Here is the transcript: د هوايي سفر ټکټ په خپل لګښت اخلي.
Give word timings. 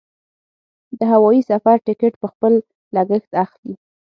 د 0.97 0.99
هوايي 1.11 1.41
سفر 1.51 1.75
ټکټ 1.85 2.13
په 2.21 2.27
خپل 2.33 2.53
لګښت 2.95 3.31
اخلي. 3.43 3.73